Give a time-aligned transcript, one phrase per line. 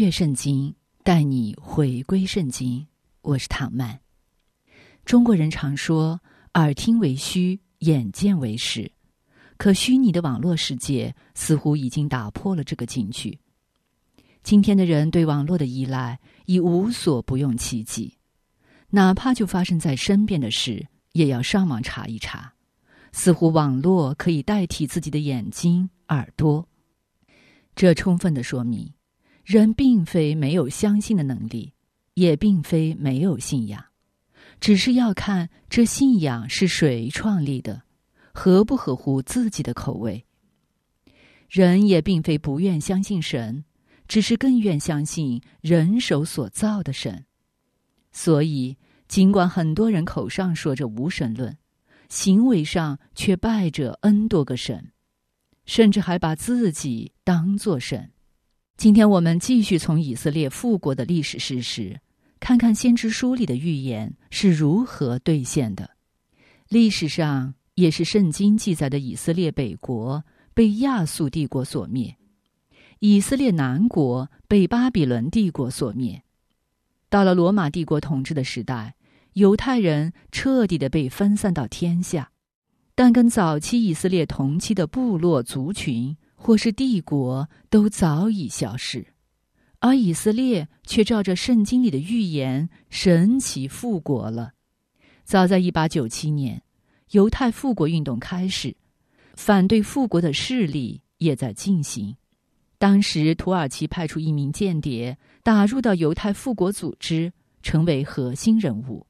[0.00, 2.86] 穿越圣经，带你回归圣经。
[3.20, 4.00] 我是唐曼。
[5.04, 6.18] 中国人常说
[6.56, 8.90] “耳听为虚，眼见为实”，
[9.58, 13.38] 可虚拟的网络世界似乎已经打破了这个禁区。
[14.42, 18.16] 今天的人对网络的依赖已无所不用其极，
[18.88, 22.54] 哪怕就发生在身边的事，也要上网查一查。
[23.12, 26.66] 似乎网络可以代替自己的眼睛、耳朵，
[27.76, 28.90] 这充分的说明。
[29.44, 31.72] 人并非没有相信的能力，
[32.14, 33.84] 也并非没有信仰，
[34.60, 37.82] 只是要看这信仰是谁创立的，
[38.32, 40.24] 合不合乎自己的口味。
[41.48, 43.64] 人也并非不愿相信神，
[44.06, 47.24] 只是更愿相信人手所造的神。
[48.12, 48.76] 所以，
[49.08, 51.56] 尽管很多人口上说着无神论，
[52.08, 54.92] 行为上却拜着 N 多个神，
[55.64, 58.12] 甚至还把自己当作神。
[58.80, 62.00] 今天我们继续从以色列复国的历史事实，
[62.40, 65.90] 看看先知书里的预言是如何兑现的。
[66.66, 72.16] 历史上也是圣经记载的以色列北国被亚述帝国所灭，
[73.00, 76.22] 以色列南国被巴比伦帝国所灭。
[77.10, 78.94] 到了罗马帝国统治的时代，
[79.34, 82.30] 犹太人彻底的被分散到天下，
[82.94, 86.16] 但跟早期以色列同期的部落族群。
[86.42, 89.08] 或是帝国都早已消失，
[89.78, 94.52] 而以色列却照着圣经里的预言神奇复国了。
[95.22, 96.62] 早在一八九七年，
[97.10, 98.74] 犹太复国运动开始，
[99.34, 102.16] 反对复国的势力也在进行。
[102.78, 107.30] 当时，土耳其派出一名间谍打入到犹太复国组织，
[107.62, 109.06] 成为核心人物。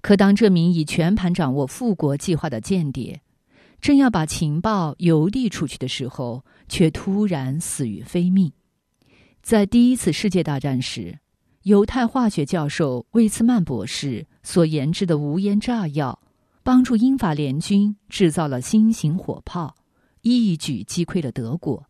[0.00, 3.20] 可当这名已全盘掌握复国计划的间谍，
[3.82, 8.52] 正要把情报邮递出去的时候，却突然死于非命。
[9.42, 11.18] 在第一次世界大战时，
[11.64, 16.22] 犹太化学教授魏茨曼博士所研制的无烟炸药，
[16.62, 19.74] 帮助英法联军制造了新型火炮，
[20.20, 21.84] 一举击溃了德国。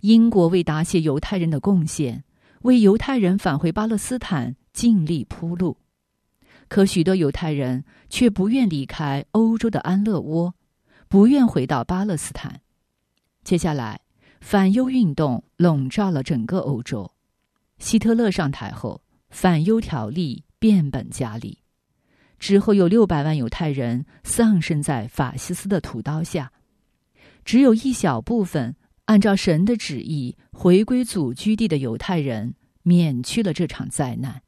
[0.00, 2.24] 英国为答谢犹太人的贡献，
[2.62, 5.76] 为犹太人返回巴勒斯坦尽力铺路。
[6.66, 10.55] 可许多犹太人却不愿离开欧洲的安乐窝。
[11.08, 12.60] 不愿回到巴勒斯坦。
[13.44, 14.00] 接下来，
[14.40, 17.12] 反犹运动笼罩了整个欧洲。
[17.78, 21.58] 希特勒上台后，反犹条例变本加厉。
[22.38, 26.52] 之后，有六百万犹太人丧生在法西斯的屠刀下。
[27.44, 28.74] 只有一小部分
[29.04, 34.42] 按照神的旨意回归祖居地的犹太人免去了这场灾难。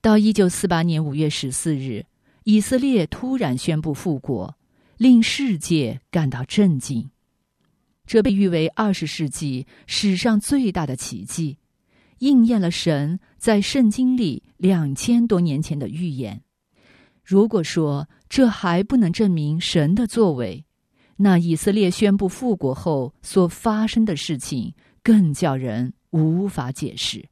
[0.00, 2.06] 到一九四八年五月十四日，
[2.44, 4.56] 以色列突然宣布复国。
[4.96, 7.10] 令世界感到震惊，
[8.06, 11.58] 这被誉为二十世纪史上最大的奇迹，
[12.18, 16.42] 应验了神在圣经里两千多年前的预言。
[17.22, 20.64] 如果说这还不能证明神的作为，
[21.16, 27.28] 那以色列宣布复国后所发生的事情更叫人无法解释。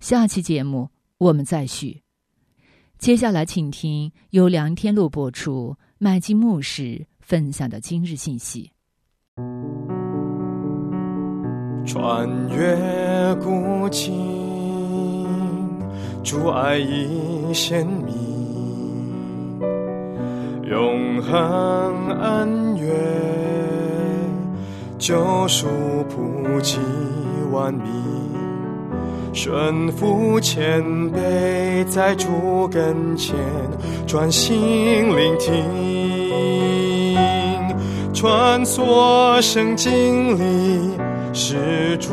[0.00, 2.02] 下期节目我们再续。
[2.98, 5.76] 接下来，请听由梁天禄播出。
[5.98, 8.70] 麦基牧师分享的今日信息：
[11.86, 15.26] 穿越古今，
[16.22, 18.14] 主爱已显明，
[20.68, 22.92] 永恒恩怨，
[24.98, 25.66] 救赎
[26.10, 26.78] 普及
[27.50, 28.15] 万民。
[29.36, 33.36] 顺服谦卑，在主跟前
[34.06, 35.54] 专心聆听，
[38.14, 40.98] 穿梭圣经里
[41.34, 42.10] 是主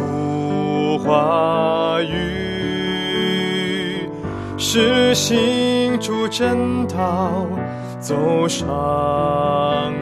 [0.98, 2.10] 话语，
[4.58, 7.48] 是行主正道，
[8.02, 8.68] 走上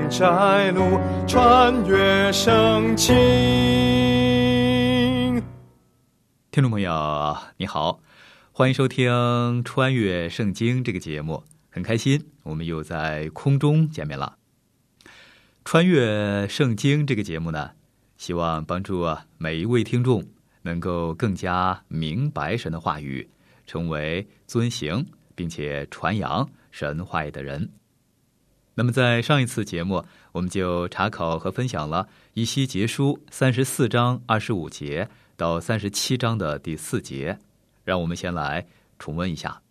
[0.09, 4.20] 窄路，穿越圣经。
[6.51, 8.01] 听众朋友，你好，
[8.51, 9.09] 欢迎收听
[9.63, 14.35] 《穿越圣经》这个节目，很开心我们又在空中见面了。
[15.63, 17.71] 《穿越圣经》这个节目呢，
[18.17, 19.07] 希望帮助
[19.37, 20.27] 每一位听众
[20.63, 23.29] 能够更加明白神的话语，
[23.65, 27.69] 成为遵行并且传扬神话语的人。
[28.73, 30.03] 那么在上一次节目，
[30.33, 35.07] 我们就查考和分享了以西结书三十四章二十五节
[35.41, 37.39] 到三十七章的第四节，
[37.83, 38.67] 让我们先来
[38.99, 39.63] 重温一下。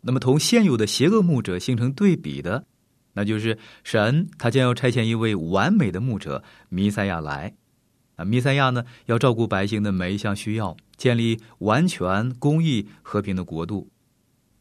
[0.00, 2.64] 那么同现有的邪恶牧者形成对比的。
[3.12, 7.54] 那就是神，他将要差遣一位完美的牧者弥赛亚来。
[8.16, 13.88] 啊，弥赛亚呢，要照顾百姓的每一项需要，建立完全、公义、和平的国度。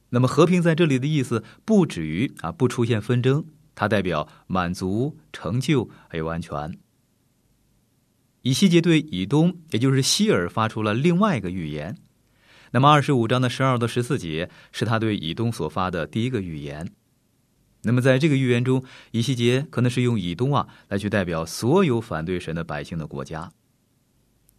[0.09, 6.77] 那么，和平在这里的意思不止于啊不出现纷争，它代表满足、成就还有安全。
[8.47, 11.97] 以西结对以东，也就是希尔发出了另外一个预言。
[12.71, 16.89] 那么，二十五章的十二到十四节是他对以东所发的第一个预言。
[17.81, 23.51] 那么，在这个预言中，以西结可能是用以东啊来去代表所有反对神的百姓的国家。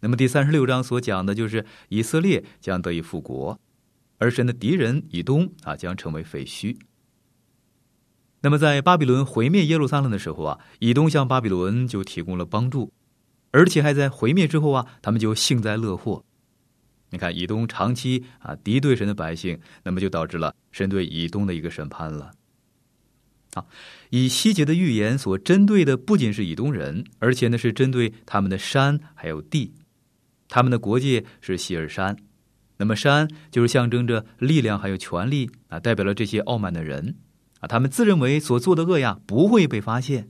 [0.01, 3.59] 那么，第三十六章所讲的就是以色列将得以复国，
[4.19, 6.77] 而神的敌人以东啊将成为废墟。
[8.41, 12.93] 那么，在巴比伦毁灭耶路撒冷的时候啊，以东向巴比伦就提供了帮助，
[13.51, 16.23] 而且还在毁灭之后啊，他们就幸灾乐祸。
[17.11, 22.31] 你看，以东长期啊敌对神的百姓，那么就导致了神对以东的一个审判了。
[23.55, 23.65] 啊，
[24.11, 29.73] 以西结的预言所针对的不仅是以东人，而且呢是针对他们的山还有地。
[30.47, 32.15] 他们的国界是希尔山，
[32.77, 37.15] 那么山就是象征着力量还有权力啊，代表了这些傲慢的人
[37.59, 40.29] 啊，他们自认为所做的恶呀不会被发现。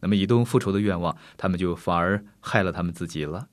[0.00, 3.48] 那么以东复仇的愿望，他们就反而害了他们自己了。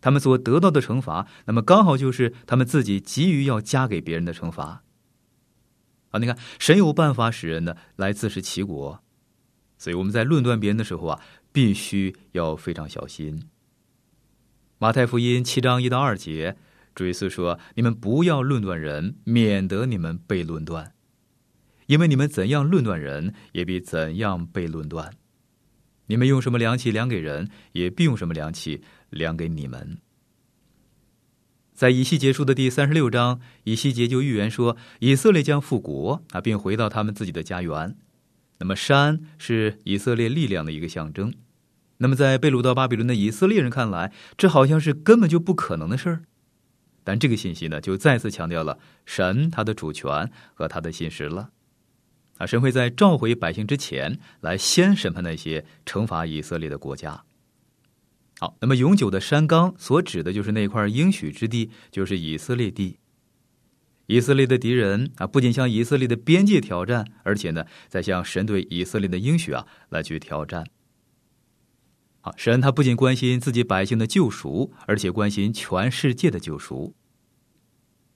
[0.00, 4.82] 他们所得到的惩罚，那么刚好就是他们自己急于要加给别人的惩罚。
[6.10, 9.02] 啊，你看，神有办法使人呢来自食其果，
[9.76, 11.20] 所以我们在论断别人的时候啊，
[11.52, 13.42] 必须要非常小心。
[14.78, 16.56] 马太福音七章一到二节，
[16.94, 20.94] 主耶稣说：“你们不要论断人，免得你们被论断，
[21.86, 25.12] 因为你们怎样论断人，也必怎样被论断。
[26.10, 29.98] 你们用什么量器量给人，也必用什么量器量给你们。”
[31.72, 37.96] 在以西结束的第三十六章，以西结就预言说，以色列将复国啊，并回到他们自己的家园。
[38.58, 41.32] 那么山是以色列力量的一个象征。
[41.98, 46.22] 那么在被掳到巴比伦的以色列人看来，这好像是根本就不可能的事儿。
[47.04, 51.50] 但这个信息呢，就再次强调了神他的主权和他的信实了。
[52.40, 57.22] 啊，神会在召回百姓之前来先审判那些惩罚以色列的国家。
[58.38, 62.98] 好，那么永久的山冈所指的就是那块应许之地，就是以色列地。
[64.06, 70.64] 以色列的敌人啊，不仅向以色列的边界挑战，而且呢，在向神对以色列的应许啊来去挑战。
[72.22, 76.94] 好，神他不仅关心自己百姓的救赎，而且关心全世界的救赎。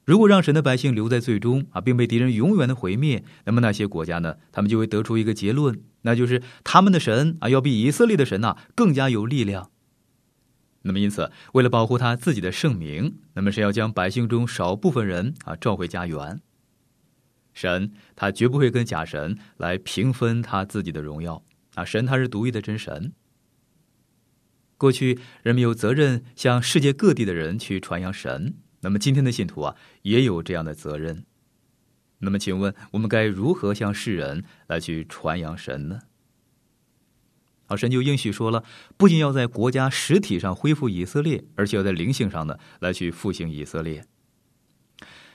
[0.04, 9.70] 如果让神的百姓留在最终啊，并被敌人永远的毁灭，那么那些国家呢，他们就会得出一个结论，那就是他们的神啊，要比以色列的神呐更加有力量。
[10.82, 16.40] 那么，因此，为了保护他自己的圣名，那么是要将百姓中少部分人啊召回家园。
[17.54, 21.42] 神他绝不会跟假神来平分他自己的荣耀
[21.76, 21.84] 啊！
[21.84, 23.12] 神他是独一的真神。
[24.76, 31.24] 过去人们有责任向世界各地的人去传扬神，那么今天的信徒啊也有这样的责任。
[32.18, 36.00] 那么，请问我们该如何向世人来去传扬神呢？
[37.66, 38.62] 好，神就应许说了，
[38.96, 44.04] 不仅要在国家实体上恢复以色列，而且要在灵性上呢来去复兴以色列。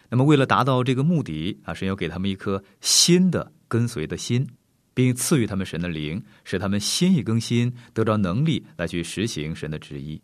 [0.10, 4.48] 那么，为了达到这个目的啊，神要给他们一颗新的跟随的心，
[4.94, 10.20] 并赐予他们神的灵，使他们心意更新，得着能力来去实行神的旨意。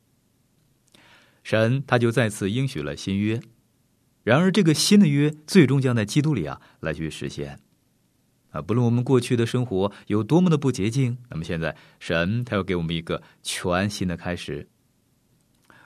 [1.46, 3.40] 神他就再次应许了新约，
[4.24, 7.60] 然而这个新的约最终将在基督里啊来去实现。
[8.50, 14.68] 啊，不论我们过去的生活有多么的不洁净，那么现在神他要给我们一个全新的开始。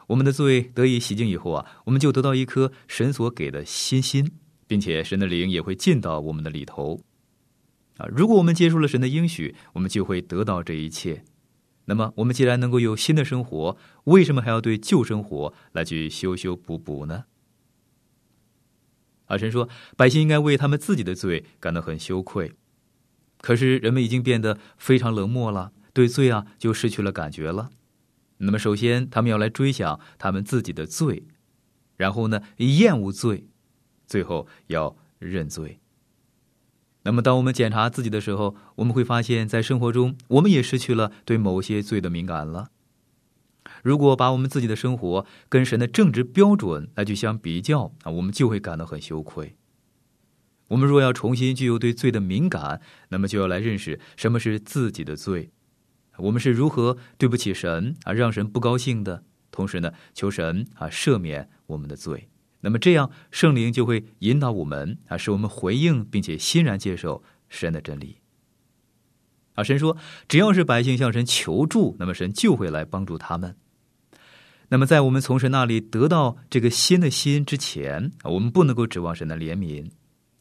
[0.07, 4.31] 我们的罪得以洗净以后啊，我们就得到一颗神所给的新心，
[4.65, 7.01] 并且神的灵也会进到我们的里头。
[7.97, 11.25] 啊，如果我们接受了神的应许，我们就会得到这一切。
[11.89, 17.23] 那么，我们既然能够有新的生活，为什么还要对旧生活来去修修补补呢？
[19.25, 19.67] 阿神说
[19.97, 22.53] ：“百姓应该为他们自己的罪感到很羞愧。
[23.41, 27.71] 可是人们已经变得非常冷漠了，对罪啊就失去了感觉了。
[28.37, 31.23] 那么，首先他们要来追想他们自己的罪，
[31.97, 33.47] 然后呢厌恶罪，
[34.05, 35.78] 最后要认罪。
[37.03, 42.71] 那么，当我们检查自己的时候，我们会发现，在生活中我们也失去了对某些罪的敏感了。
[43.83, 49.55] 如果把我们自己的生活跟神的正直标准来去相比较啊，我们就会感到很羞愧。
[50.69, 55.51] 我们若要重新具有对罪的敏感，那么就要来认识什么是自己的罪，
[56.17, 59.23] 我们是如何对不起神啊，让神不高兴的。
[59.51, 62.29] 同时呢，求神啊赦免我们的罪。
[62.61, 68.17] 那么这样，圣灵就会引导我们啊，使我们回应并且欣然接受神的真理。
[69.55, 69.97] 啊，神说，
[70.27, 73.55] 只要是百姓向神求助，那么神就会来帮助他们。
[74.69, 79.89] 那么，在我们从神那里得到这个新的心之前，我们不能够指望神的怜悯。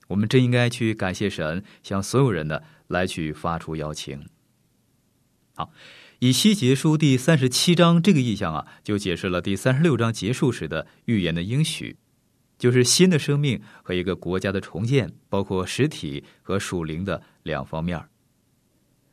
[0.09, 4.27] 我们真应该去感谢神，向所有人呢来去发出邀请。
[5.55, 5.71] 好，
[6.19, 11.97] 以西结书第三十七章这个意象啊，就解释了第三十六章结束时的预言的应许。
[12.59, 18.03] 就是新的生命和一个国家的重建，包括实体和属灵的两方面。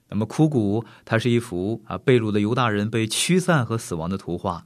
[0.09, 4.65] 那么，枯骨它是一幅啊被掳的犹大人被驱散和死亡的图画。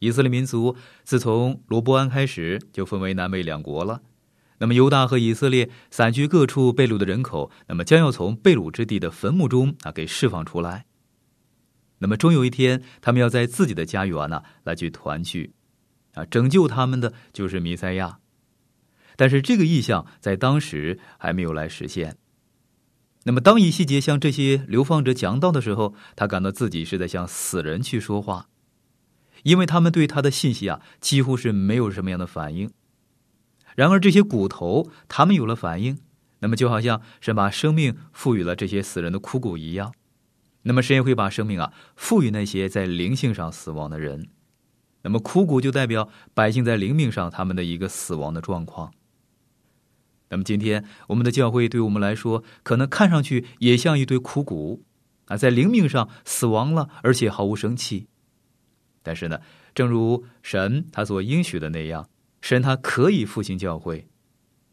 [0.00, 4.02] 以色列民族自从罗伯安开始就分为南北两国了。
[4.58, 10.86] 那么，犹大和以色列散居各处被掳的人口，那么将要从被掳之地的坟墓中啊给释放出来。
[11.98, 15.52] 那么，终有一天，他们要在自己的家园呢来去团聚。
[16.14, 18.18] 啊，拯救他们的就是弥赛亚，
[19.16, 22.16] 但是这个意象在当时还没有来实现。
[23.24, 28.48] 那么，当以西结向这些流放者讲道的时候，他感到自己是在向死人去说话，
[29.44, 32.70] 因为他们对他的信息啊，几乎是没有什么样的反应。
[33.74, 35.98] 然而，这些骨头他们有了反应，
[36.40, 39.94] 那么就好像神把生命赋予了这些死人的枯骨一样，
[40.62, 44.28] 那么神也会把生命啊赋予那些在灵性上死亡的人。
[45.04, 48.92] 那么枯骨就代表百姓在灵命上他们的一个死亡的状况。
[50.30, 54.82] 那么今天我们的教会对我们来说，可能看上去也像一堆枯骨
[55.26, 58.08] 啊，在灵命上死亡了，而且毫无生气。
[59.02, 59.38] 但是呢，
[59.74, 62.08] 正如神他所应许的那样，
[62.40, 64.08] 神他可以复兴教会，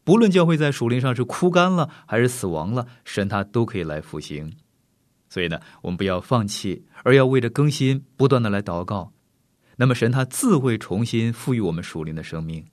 [0.02, 4.50] 不论教会在属灵上是枯干了还是死亡了，神他都可以来复兴。
[5.28, 9.12] 所以呢，我们不要放弃，而要为着更新不断的来祷告。
[9.76, 12.64] 那么神他自会重新赋予我们属灵的生命。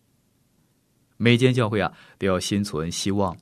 [1.17, 3.37] 每间教会啊都要心存希望，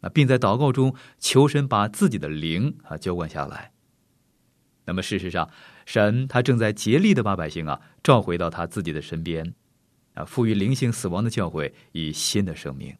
[0.00, 3.72] 啊，并在祷告中求神把自己的灵啊浇灌下来。
[4.84, 5.50] 那么事实上，
[5.84, 9.54] 神他正在竭力的把百姓啊召回到他自己的身边，
[10.14, 12.94] 啊，赋予灵性死亡的教会以新的生命。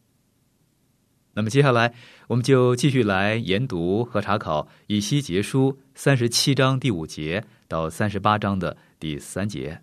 [1.33, 1.93] 那么接下来
[2.27, 9.79] 我们就继续来研读和查考以西结书三十七章第五节到三十八章的第三节。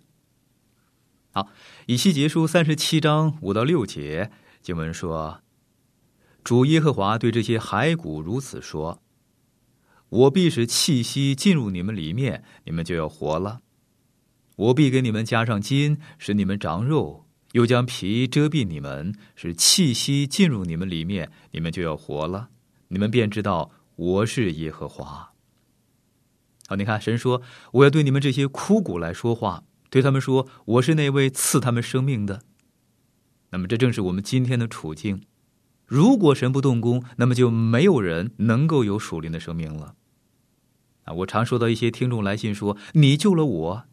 [1.35, 1.49] 好，
[1.85, 5.41] 以西结书三十七章五到六节经文说
[6.45, 9.01] ：“主耶和华对这些骸骨如此说：
[10.07, 13.59] 我必使气息进入你们里面，你们就要活了；
[14.55, 22.47] 我必给你们加上筋，使你们长肉；又将皮遮蔽你们，使气息进入你们里面，你们就要活了。
[22.87, 25.33] 你们便知道我是耶和华。”
[26.69, 27.41] 好，你看，神说
[27.73, 32.41] ：“我要对你们这些枯骨来说话。”对他们说：“我是那位赐他们生命的。”
[33.51, 35.21] 那么，这正是我们今天的处境。
[35.85, 39.95] 如果神不动工，那么就没有人能够有属灵的生命了。
[41.03, 43.83] 啊，我常收到一些听众来信说：“你救了我，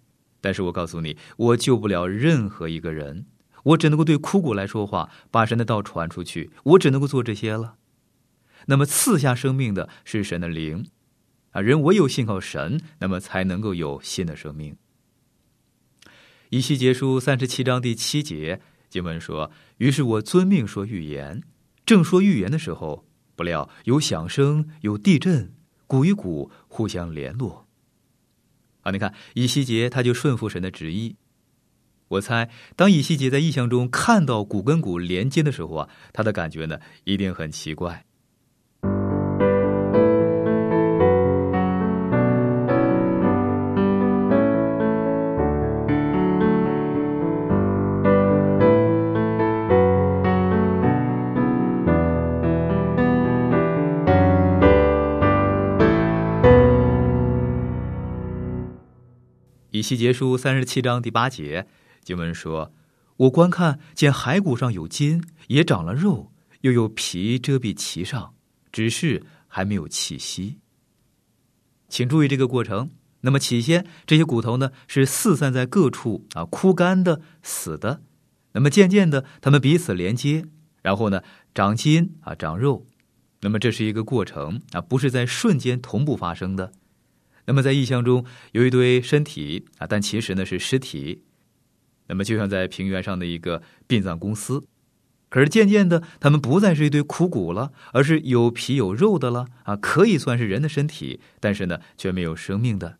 [0.41, 3.27] 但是我告诉你，我救不了任何一个人。
[3.65, 6.51] 我只能够对枯骨来说话，把神的道传出去。
[6.65, 7.77] 我只能够做这些了。
[8.67, 10.87] 那么，赐下生命的是神的灵。
[11.51, 14.77] 啊，人唯有信靠神，那么才能够有新的生命。”
[16.53, 21.43] 以西结书三十七章第七节经文说：“于是我遵命说预言，
[21.87, 25.55] 正说预言的时候，不料有响声，有地震，
[25.87, 27.67] 鼓与鼓互相联络。”
[28.85, 31.17] 啊，你看以西结他就顺服神的旨意。
[32.09, 38.05] 我猜，当以西结在异象中看到鼓跟鼓连接的时候啊，他的感觉呢一定很奇怪。
[59.83, 61.67] 西结书三十七章第八节
[62.05, 62.73] 经文说
[63.17, 68.35] ：“我观看见骸骨上有筋，也长了肉，又有皮遮蔽其上，
[68.71, 70.59] 只是还没有气息。”
[71.89, 72.91] 请注意这个过程。
[73.25, 78.03] 那么起先这些骨头呢是四散在各处啊，枯干的、死的。
[78.53, 80.45] 那么渐渐的，它们彼此连接，
[80.83, 81.23] 然后呢
[81.55, 82.85] 长筋啊，长肉。
[83.41, 86.73] 那么这是一个过程啊，不是在瞬间同步发生的。
[87.47, 91.23] 那么在意象中有一堆身体啊，但其实呢是尸体。
[92.09, 94.65] 那么就像在平原上的一个殡葬公司，
[95.29, 102.99] 可是渐渐的，他们不再是一堆枯骨了，而是有皮有肉的了啊，可以算是人的身体，但是呢却没有生命的。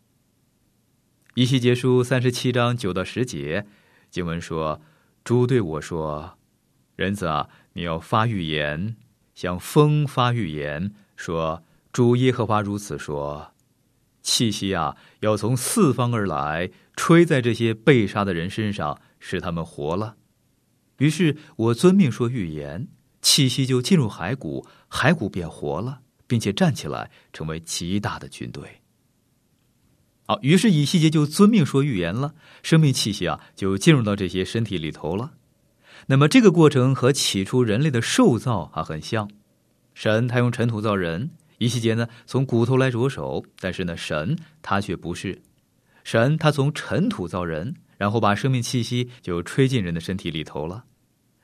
[1.35, 3.65] 一系结书三十七章九到十节
[4.09, 4.81] 经文说
[5.23, 6.37] ：“主对我说，
[6.95, 8.95] 人子啊，你要发预言，
[9.33, 13.52] 向风发预言，说主耶和华如此说。”
[14.23, 20.15] 气息啊，要从四方而来，吹在这些被杀的人身上，使他们活了。
[20.97, 22.87] 于是我遵命说预言，
[23.21, 28.63] 气息就进入骸骨，骸骨变活了，并且站起来，成为极大的军队。
[30.25, 35.33] 好，于是以西结就遵命说预言了，生命气息啊，就进入到这些身体里头了。
[36.07, 39.29] 那么这个过程和起初人类的受造啊很像，
[39.93, 41.31] 神他用尘土造人。
[41.57, 45.41] 一细节呢，从骨头来着手，但是呢，神他却不是，
[46.03, 50.85] 神他从尘土造人，然后把生命气息就吹进人的身体里头了。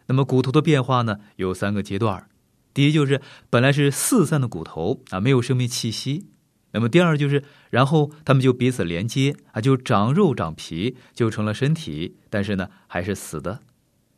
[0.07, 2.27] 那么骨头的变化呢，有三个阶段
[2.73, 6.25] 第一就是本来是四散的骨头啊，没有生命气息；
[6.71, 13.61] 那么第二就是，然后他们就彼此连接啊，就长肉长皮，就成了身体，但是呢，还是死的。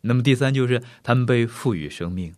[0.01, 2.33] 那么第三就是他们被赋予生命。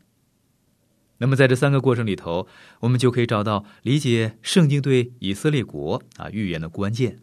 [1.23, 2.49] 那么，在这三个过程里头，
[2.81, 7.21] 我们就可以找到理解圣经对以色列国啊预言的关键。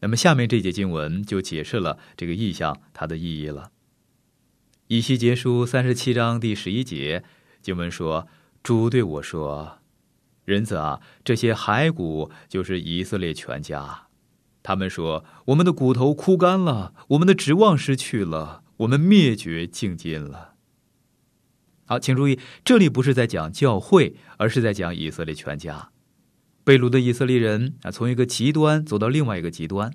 [0.00, 3.70] 那么，下面这节经文就解释了这个意象它的意义了。
[4.86, 7.22] 以西结书三十七章第十一节
[7.60, 8.26] 经文说
[8.64, 9.80] ：“主对我说，
[10.46, 14.06] 人子啊，这些骸骨就是以色列全家。
[14.62, 20.51] 他们说，我们的骨头枯干了，我们的指望失去了，我们灭绝尽尽了。”
[21.92, 25.90] 好，请注意，这里不是在讲教会，而是在讲以色列全家。
[26.64, 29.92] 被掳的以色列人啊，从一个极端走到另外一个极端。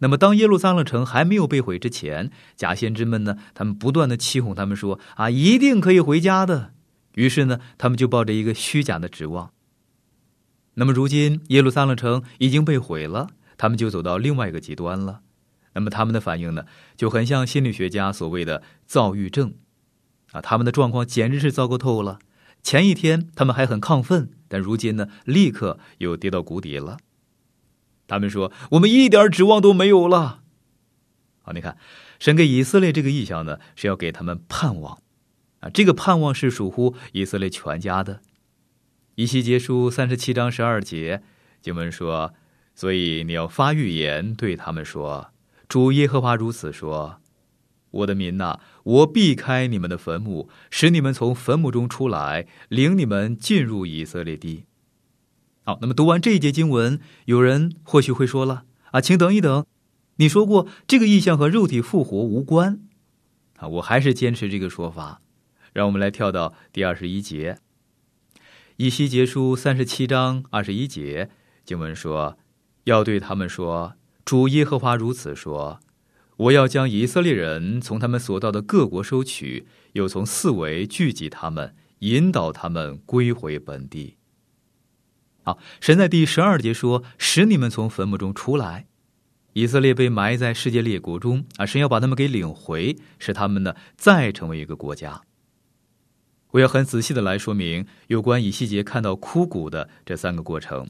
[0.00, 6.72] 那么，当耶路撒冷城还没有被毁之前，假先知们呢，他们不断的欺哄他们说啊，一定可以回家的。
[7.14, 9.52] 于是呢，他们就抱着一个虚假的指望。
[10.74, 15.20] 那么，如今耶路撒冷城已经被毁了，他们就走到另外一个极端了。
[15.74, 16.64] 那么，他们的反应呢，
[16.96, 19.54] 就很像心理学家所谓的躁郁症。
[20.32, 22.18] 啊，他们的状况简直是糟糕透了。
[22.62, 26.98] 前一天他们还很亢奋，但如今呢，立刻又跌到谷底了。
[28.06, 30.42] 他们说：“我们一点指望都没有了。”
[31.42, 31.78] 好，你看，
[32.18, 34.98] 神给以色列这个意象呢，是要给他们盼望。
[35.60, 38.20] 啊，这个盼望是属乎以色列全家的。
[39.14, 41.22] 以西结书三十七章十二节
[41.62, 42.34] 经文说
[42.74, 45.32] ：“所以你要发预言对他们说，
[45.68, 47.20] 主耶和华如此说。”
[47.90, 54.64] 我的民呐，我避开你们的坟墓，使你们从坟墓中出来，领你们进入以色列地。
[55.62, 59.66] 好，那么读完这一节经文，有人或许会说了啊，请等一等，
[60.16, 62.80] 你说过这个意象和肉体复活无关
[63.56, 65.20] 啊，我还是坚持这个说法。
[65.72, 67.58] 让我们来跳到第二十一节，
[68.76, 71.30] 以西结书三十七章二十一节
[71.64, 72.38] 经文说，
[72.84, 75.80] 要对他们说，主耶和华如此说。
[76.40, 84.16] 我要将以色列人从他们所到的各国收取，又从四围聚集他们，引导他们归回本地。
[85.42, 88.86] 好，神在第十二节说：“使你们从坟墓中出来。”
[89.52, 95.20] 以色列被埋在世界列国中啊，神要把他们给领回，使他们呢再成为一个国家。
[96.52, 100.88] 我要很仔细的来说明有关以细节看到枯骨的这三个过程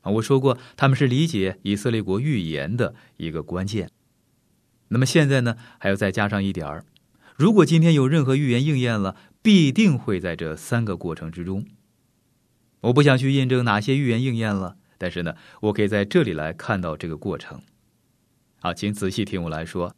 [0.00, 0.12] 啊。
[0.12, 3.90] 我说过，他们是理解以色列国预言的一个关键。
[4.88, 6.84] 那么现在呢，还要再加上一点儿：
[7.36, 11.66] 如果今天有任何预言应验了，必定会在这三个过程之中。
[12.80, 17.60] 我不想去验证哪些预言应验了，但是呢，我可以在这里来看到这个过程。
[18.60, 19.94] 好，请仔细听我来说。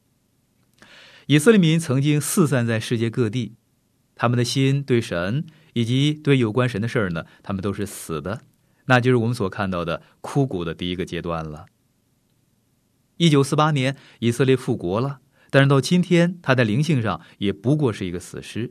[1.27, 3.55] 以色列民曾经四散在世界各地，
[4.15, 8.41] 他们的心对神以及对有关神的事儿呢，他们都是死的，
[8.87, 11.67] 那就是我们所看到的枯骨的第一个阶段了。
[13.21, 18.71] 一九四八年，以色列复国了，但是到今天，他在灵性上也不过是一个死尸。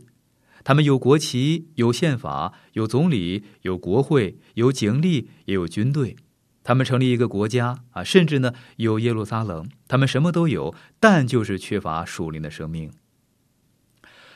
[0.63, 6.15] 他们有国旗，有宪法，有总理，有国会，有警力，也有军队。
[6.63, 12.91] 他们成立一个国家啊，甚至呢有耶路撒冷，他们什么都有，但就是缺乏属灵的生命。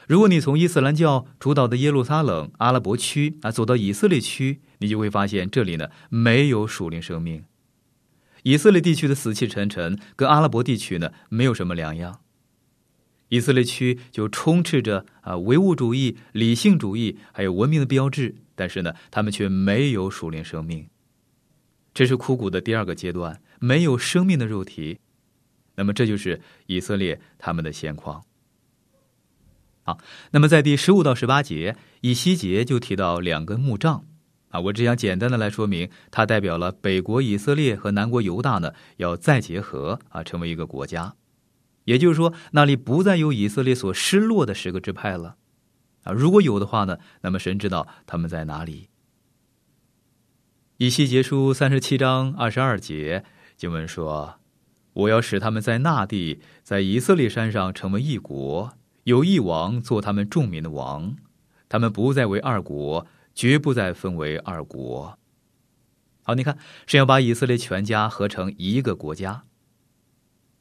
[0.08, 7.43] 如果你从伊斯兰教主导的耶路撒冷阿拉伯区啊走到以色列区，你就会发现这里呢没有属灵生命。
[8.43, 12.21] 以色列地区的死气沉沉，跟阿拉伯地区呢没有什么两样。
[13.29, 20.88] 以色列区就充斥着啊唯物主义、理性主义，还有文明的标志，但是呢，他们却没有属灵生命。
[21.93, 24.99] 这是枯骨的第二个阶段，没有生命的肉体。
[25.75, 28.23] 那么这就是以色列他们的现况。
[29.84, 29.97] 好，
[30.32, 34.06] 那么在第十五到十八节，以西结就提到两根木杖，
[34.54, 41.16] 啊，我只想简单的来说明，它代表了北国以色列和南国犹大呢要再结合啊，成为一个国家，
[41.86, 45.38] 也就是说，那里不再有以色列所失落的十个支派了，
[46.04, 48.89] 啊，如果有的话呢，那么神知道他们在哪里。
[50.78, 53.26] 以西结书三十七章二十二节
[53.58, 54.36] 经文说
[54.94, 58.74] ：“我要使他们在那地，在以色列山上成为一国。”
[59.06, 61.18] 有一王做他们众民的王，
[61.68, 65.17] 他们不再为二国，绝不再分为二国。
[66.24, 69.43] 好，你看，是要把以色列全家合成一个国家。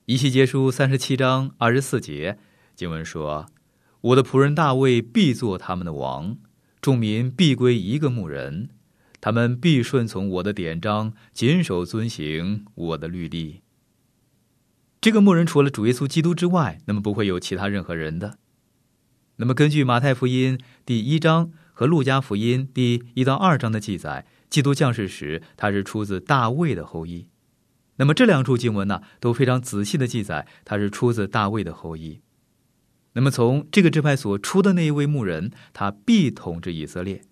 [0.06, 2.38] 以西结书三十七章二十四节
[2.74, 3.46] 经文说
[4.00, 6.36] ：“我的仆人大卫必做他们的王，
[6.80, 8.70] 众民必归一个牧人，
[9.20, 13.62] 他们必顺从我的典章，谨守遵行我的律例。”
[15.00, 18.38] 这个牧人除了主耶稣基督之外，那么不会有其他任何人的。
[19.36, 27.26] 那么根据马太福音第一章和路加福音第一到二章的记载，基督降世时他是出自大卫的后裔。
[27.96, 32.20] 那么这两处经文呢，都非常仔细的记载他是出自大卫的后裔。
[33.14, 37.22] 那么从这个支派所出的那一位牧人，他必统治以色列。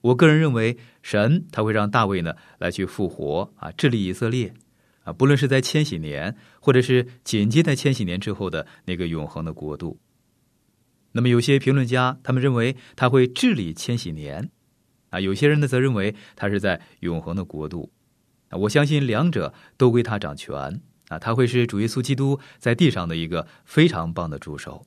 [0.00, 4.54] 我个人认为，神他会让大卫呢来去复活啊，治理以色列。
[5.02, 10.00] 啊，不论是在千禧年，或者是紧接在千禧年之后的那个永恒的国度，
[11.12, 14.50] 那么有些评论家他们认为他会治理千禧年，
[15.10, 17.92] 啊，有些人呢则认为他是在永恒的国度，
[18.48, 24.86] 啊，我相信两者都归他掌权，啊，他会是主耶稣基督在地上的一个非常棒的助手。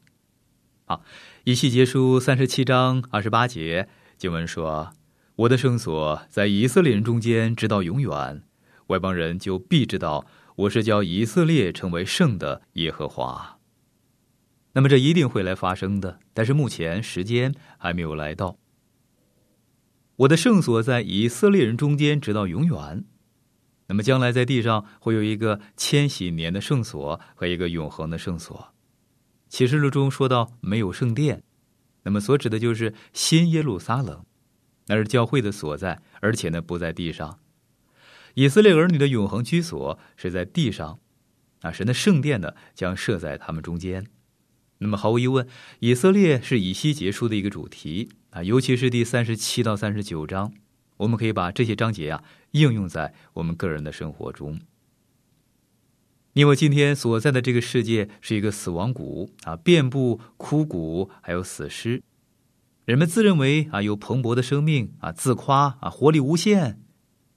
[0.85, 1.03] 好，
[1.43, 4.93] 以西结书三十七章二十八节经文说
[5.35, 8.43] ：“我的圣所在以色列人中间，直到永远。”
[8.88, 13.54] 外邦人就必知道我是叫以色列成为圣的耶和华。
[14.75, 18.57] 那么这一定会来发生的，但是目前时间还没有来到。
[20.17, 23.05] 我的圣所在以色列人中间直到永远。
[23.88, 28.73] 那么将来在地上会有一个千禧年的圣所和一个永恒的圣所。
[29.47, 31.41] 启示录中说到没有圣殿，
[32.03, 34.25] 那么所指的就是新耶路撒冷，
[34.88, 37.39] 那是教会的所在，而且呢不在地上。
[38.33, 40.99] 以色列儿女的永恒居所是在地上，
[41.61, 44.05] 啊，神的圣殿呢将设在他们中间。
[44.79, 45.47] 那么毫无疑问，
[45.79, 50.51] 以色列是以西结束的一个主题啊，尤其是第三十七到三十九章，
[50.97, 54.59] 我们可以把这些章节啊应用在我们个人的生活中。
[56.33, 62.03] 因为今天所在的这个世界是一个死亡谷啊，遍布枯骨，还有死尸。
[62.83, 66.81] 人们自认为啊有蓬勃的生命啊，自夸啊活力无限。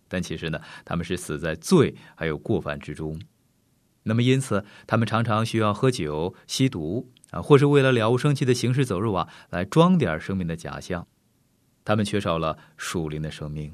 [0.08, 3.20] 但其实呢，他们是死在罪还有过犯之中。
[4.02, 11.06] 那么，因此他们常常需要喝酒、吸毒啊，或是为了了无生气的行尸走肉啊，来装点生命的假象。
[11.84, 13.72] 他们缺少了属灵的生命。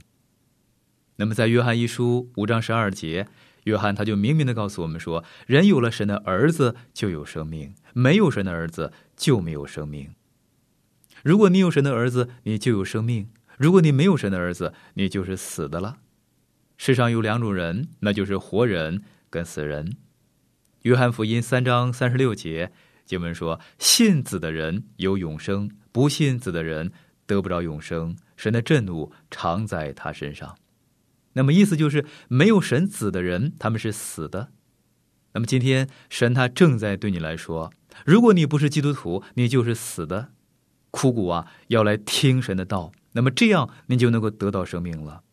[1.17, 3.29] 那么，在约翰一书五章十二节，
[3.65, 10.15] 约翰他就明明的告诉我们说：人有了神的儿子就有生命，没有神的儿子就没有生命。
[11.23, 15.99] 如果你有神的儿子，你就有生命；如果你没有神的儿子，你就是死的了。
[16.77, 19.97] 世上有两种人，那就是活人跟死人。
[20.83, 22.73] 约翰福音三章三十六节
[23.05, 26.93] 经文说：“信子的人有永生，不信子的人
[27.27, 28.17] 得不着永生。
[28.37, 30.57] 神的震怒常在他身上。”
[31.35, 34.51] 那么意思就是，没有神子的人，他们是死的。
[35.33, 37.73] 那么今天神他正在对你来说：
[38.07, 40.31] 如果你不是基督徒，你就是死的。
[40.93, 45.25] 枯骨啊，要来听神的道，那么这样你就能够得到生命了。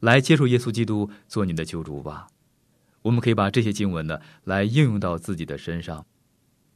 [0.00, 2.26] 来接受耶稣基督做你的救主吧。
[3.02, 6.04] 我们可以把这些经文呢来应用到自己的身上，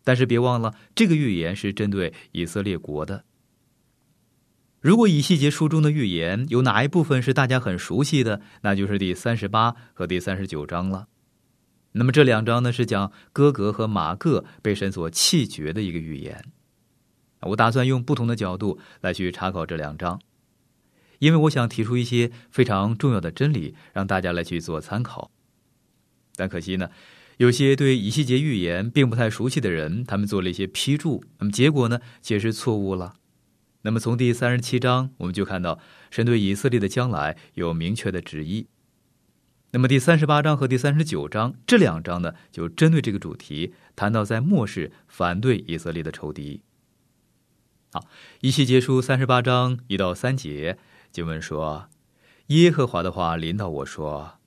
[0.05, 3.25] 但是别忘了，这个预言是针对以色列国的。
[4.81, 11.09] 如果以细节书中的预言有哪一部分是大家很熟悉的，那就是第三十八和第三十九章了。
[11.93, 16.45] 那么这两章呢是讲哥格和马各被神所弃绝的一个预言。
[17.41, 20.21] 我打算用不同的角度来去查考这两章。
[21.21, 25.31] 因为我想提出一些非常重要的真理，让大家来去做参考。
[26.37, 26.91] 但可惜呢，
[27.39, 33.15] 有些对以西结预言并不太熟悉的人，他们做了一些批注，那么结果呢，解释错误了。
[33.83, 35.79] 那么从第三十七章，我们就看到
[36.11, 38.69] 神对以色列的将来有明确的旨意。
[39.73, 46.63] 那么第三十八章和第三十九章这两章呢，就针对这个主题，谈到在末世反对以色列的仇敌。
[47.93, 48.07] 好，
[48.41, 50.79] 以西结书三十八章一到三节。
[51.11, 51.89] 经文说
[52.49, 54.39] ：“耶和华的话临到我说：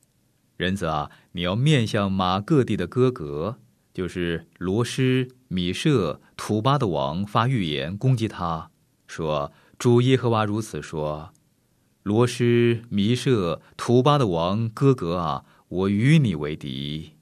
[0.57, 3.59] 仁子啊，你要面向马各地的哥哥，
[3.93, 8.71] 就是罗施、米舍、土巴的王发预言攻击他，
[9.05, 11.31] 说：“主耶和华如此说：
[12.01, 17.13] 罗施、米舍、土巴的王哥哥啊，我与你为敌。”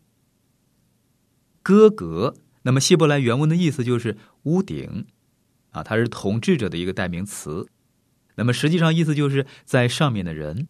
[1.61, 5.07] 哥哥，那么希伯来原文的意思就是屋顶，
[5.71, 7.67] 啊，它是统治者的一个代名词。
[8.35, 10.69] 那么实际上意思就是在上面的人。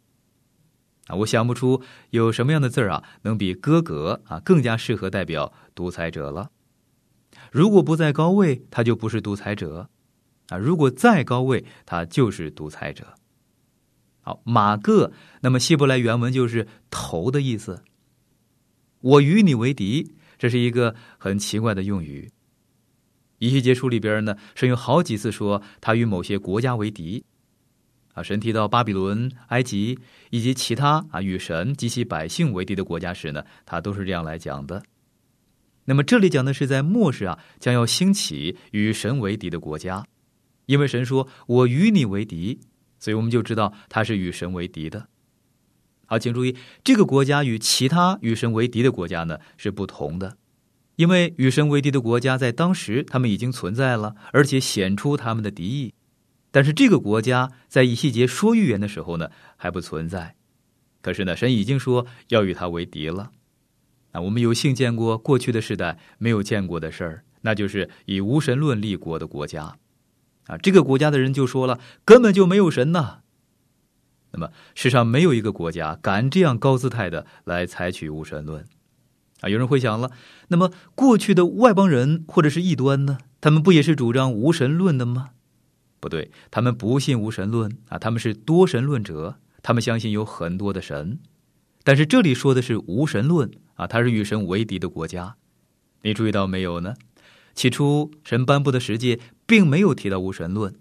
[1.08, 6.52] 啊，我想不出有什么样的字儿啊，能比“哥哥”啊更加适合代表独裁者了。
[7.52, 9.88] 如果不在高位，他就不是独裁者；
[10.50, 13.14] 啊，如果在高位，他就是独裁者。
[14.22, 17.84] 好，马各，那么希伯来原文就是“头”的意思。
[19.02, 22.32] 我与你为敌，这是一个很奇怪的用语。
[23.38, 27.24] 以西结书里边呢，是有好几次说他与某些国家为敌。
[28.16, 30.00] 啊，神提到巴比伦、埃及
[30.32, 34.82] 以及其他啊与神及其百姓为敌的国家时呢，他都是这样来讲的。
[35.84, 40.04] 那么这里讲的是在末世啊将要兴起与神为敌的国家，
[40.66, 42.60] 因为神说“我与你为敌”，
[43.00, 45.08] 所以我们就知道他是与神为敌的。
[46.08, 50.38] 好，请注意，这个国家与其他与神为敌的国家呢是不同的，
[50.96, 55.94] 因为与神为敌的国家在当时他们已经存在了，而且显出他们的敌意。
[56.56, 60.36] 但是这个国家在以细节说预言的时候呢，还不存在。
[61.02, 63.32] 可是呢，神已经说要与他为敌了。
[64.14, 69.76] 啊，我们有幸见过过去的时代没有见过的事儿，那就是以无神论立国的国家。
[70.48, 73.20] 啊，这个国家的人就说了，根本就没有神呐。
[74.32, 78.64] 那么世上没有一个国家敢这样高姿态的来采取无神论。
[79.42, 80.12] 啊，有人会想了，
[80.48, 85.32] 那么过去的外邦人或者是异端呢，他们不也是主张无神论的吗？
[86.06, 91.18] 不对，他们不信无神论啊，他们是多神论者，他们相信有很多的神。
[91.84, 95.36] 但是这里说的是无神论啊，它是与神为敌的国家。
[96.04, 96.94] 你注意到没有呢？
[97.56, 100.76] 起初神颁布的十诫并没有提到无神论。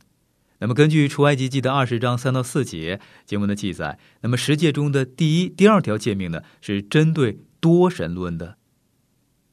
[0.58, 8.58] 那么根据出埃及记的二十章三到四节经文的记载，那么十诫中的第一、第二条诫命呢，是针对多神论的。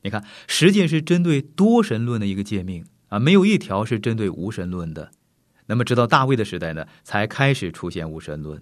[0.02, 5.12] 你看，十诫是针对多神论的一个诫命啊，没有一条是针对无神论的。
[5.72, 8.62] 那么，直到大卫的时代呢，才开始出现无神论。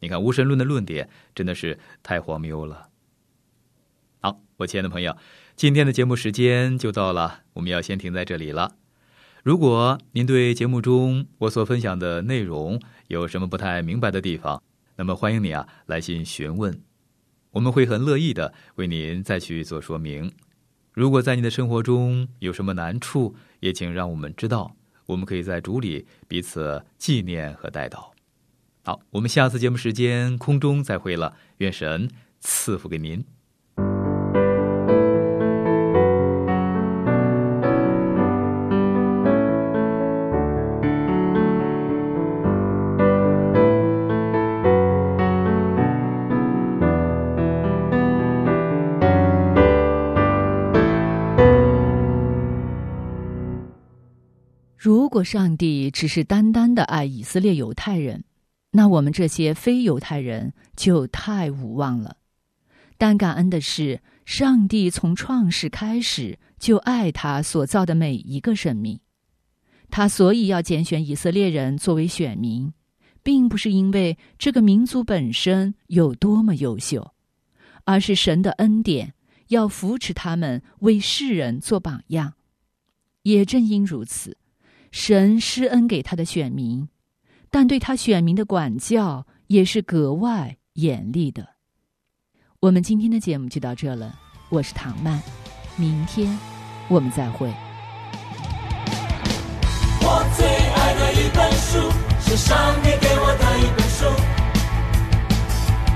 [0.00, 2.88] 你看，无神论的论点真的是太荒谬了。
[4.18, 5.14] 好，我亲爱的朋友，
[5.56, 8.76] 今天的节目时间就到了，我们要先停在这里了。
[9.42, 14.62] 如果您对节目中我所分享的内容有什么不太明白的地方，
[14.96, 16.80] 那么欢迎你啊来信询问，
[17.50, 20.32] 我们会很乐意的为您再去做说明。
[20.92, 24.74] 如果在你的生活中有什么难处，也请让我们知道。
[25.06, 28.10] 我们可以在主里彼此纪念和带祷。
[28.84, 32.10] 好，我们下次节目时间空中再会了，愿神
[32.40, 33.24] 赐福给您。
[55.22, 58.24] 上帝只是单单的爱以色列犹太人，
[58.70, 62.16] 那我们这些非犹太人就太无望了。
[62.98, 69.00] 但感恩的是，上帝从创世开始就爱他所造的每一个生命。
[69.90, 72.72] 他所以要拣选以色列人作为选民，
[73.22, 77.12] 并不是因为这个民族本身有多么优秀，
[77.84, 79.14] 而是神的恩典
[79.48, 82.34] 要扶持他们为世人做榜样。
[83.22, 84.36] 也正因如此。
[84.92, 86.86] 神施恩给他的选民，
[87.50, 91.48] 但对他选民的管教也是格外严厉的。
[92.60, 94.14] 我们今天的节目就到这了，
[94.50, 95.20] 我是唐曼，
[95.76, 96.38] 明天
[96.88, 97.50] 我们再会。
[100.02, 104.04] 我最爱的一本书是上帝给我的一本书，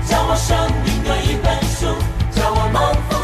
[0.09, 1.85] 叫我生命的一本书，
[2.31, 3.16] 叫我梦。